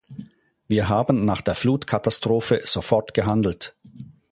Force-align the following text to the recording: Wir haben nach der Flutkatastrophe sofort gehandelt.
Wir 0.67 0.89
haben 0.89 1.25
nach 1.25 1.41
der 1.43 1.53
Flutkatastrophe 1.53 2.61
sofort 2.63 3.13
gehandelt. 3.13 3.75